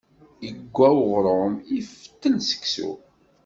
[0.47, 2.91] Iggwa uɣṛum, iftel seksu.